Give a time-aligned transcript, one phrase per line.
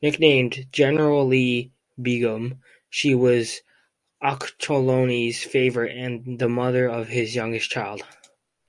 [0.00, 3.62] Nicknamed "Generallee Begum", she was
[4.22, 8.08] Ochterlony's favorite and the mother of his youngest children.